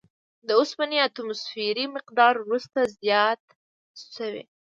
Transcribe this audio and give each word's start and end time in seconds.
د 0.47 0.49
اوسپنې 0.59 0.97
اتوموسفیري 1.01 1.85
مقدار 1.95 2.33
وروسته 2.39 2.79
زیات 2.97 3.41
شوی. 4.13 4.43